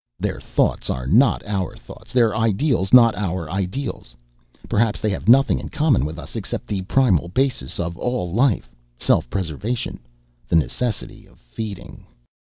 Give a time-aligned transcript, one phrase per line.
[0.19, 4.15] "Their thoughts are not our thoughts, their ideals not our ideals.
[4.67, 8.75] Perhaps they have nothing in common with us except the primal basis of all life,
[8.97, 9.99] self preservation,
[10.47, 12.07] the necessity of feeding.